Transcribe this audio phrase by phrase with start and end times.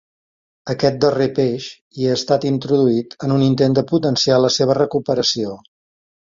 [0.73, 1.67] Aquest darrer peix
[1.99, 5.55] hi ha estat introduït en un intent de potenciar la seva recuperació.